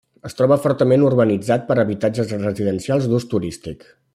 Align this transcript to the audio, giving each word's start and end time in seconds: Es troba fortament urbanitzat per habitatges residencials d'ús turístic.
Es 0.27 0.35
troba 0.37 0.55
fortament 0.63 1.03
urbanitzat 1.09 1.67
per 1.69 1.77
habitatges 1.83 2.35
residencials 2.47 3.07
d'ús 3.13 3.29
turístic. 3.37 3.91